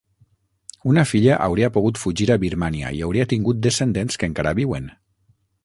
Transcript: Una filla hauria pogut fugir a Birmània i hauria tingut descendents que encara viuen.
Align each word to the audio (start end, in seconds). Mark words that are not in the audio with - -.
Una 0.91 1.03
filla 1.09 1.35
hauria 1.47 1.69
pogut 1.75 1.99
fugir 2.05 2.27
a 2.35 2.39
Birmània 2.45 2.95
i 3.01 3.05
hauria 3.09 3.29
tingut 3.35 3.61
descendents 3.67 4.21
que 4.23 4.31
encara 4.33 4.59
viuen. 4.63 4.93